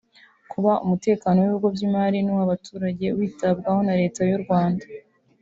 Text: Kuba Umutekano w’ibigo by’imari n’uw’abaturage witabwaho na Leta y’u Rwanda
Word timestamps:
Kuba 0.51 0.71
Umutekano 0.85 1.37
w’ibigo 1.39 1.67
by’imari 1.75 2.17
n’uw’abaturage 2.21 3.05
witabwaho 3.17 3.79
na 3.87 3.93
Leta 4.01 4.21
y’u 4.29 4.41
Rwanda 4.43 4.85